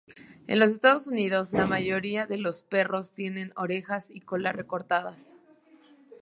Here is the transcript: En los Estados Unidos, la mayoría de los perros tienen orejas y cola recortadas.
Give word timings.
En 0.47 0.57
los 0.57 0.71
Estados 0.71 1.05
Unidos, 1.05 1.53
la 1.53 1.67
mayoría 1.67 2.25
de 2.25 2.39
los 2.39 2.63
perros 2.63 3.13
tienen 3.13 3.53
orejas 3.55 4.09
y 4.09 4.21
cola 4.21 4.51
recortadas. 4.51 5.31